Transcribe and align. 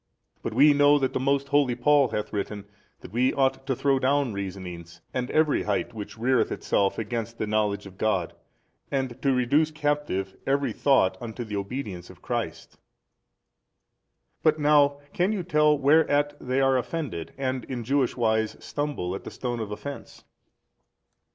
But 0.41 0.55
we 0.55 0.73
know 0.73 0.97
that 0.97 1.13
the 1.13 1.19
most 1.19 1.49
holy 1.49 1.75
Paul 1.75 2.07
hath 2.07 2.33
written 2.33 2.65
that 3.01 3.11
we 3.13 3.31
ought 3.33 3.67
to 3.67 3.75
throw 3.75 3.99
down 3.99 4.33
reasonings 4.33 4.99
and 5.13 5.29
every 5.29 5.61
height 5.61 5.93
which 5.93 6.17
reareth 6.17 6.51
itself 6.51 6.97
against 6.97 7.37
the 7.37 7.45
knowledge 7.45 7.85
of 7.85 7.99
God 7.99 8.33
and 8.89 9.21
to 9.21 9.31
reduce 9.31 9.69
captive 9.69 10.35
every 10.47 10.73
thought 10.73 11.19
unto 11.21 11.43
the 11.43 11.55
obedience 11.55 12.09
of 12.09 12.19
Christ. 12.23 12.79
But 14.41 14.57
now, 14.57 14.97
can 15.13 15.31
you 15.33 15.43
tell 15.43 15.77
whereat 15.77 16.33
they 16.41 16.61
are 16.61 16.79
offended 16.79 17.33
and 17.37 17.63
in 17.65 17.83
Jewish 17.83 18.17
wise 18.17 18.57
stumble 18.59 19.13
at 19.13 19.23
the 19.23 19.29
stone 19.29 19.59
of 19.59 19.69
offence? 19.71 20.23